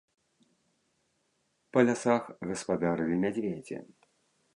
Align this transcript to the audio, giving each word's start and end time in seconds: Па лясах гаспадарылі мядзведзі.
Па 1.77 1.83
лясах 1.89 2.23
гаспадарылі 2.53 3.15
мядзведзі. 3.25 3.77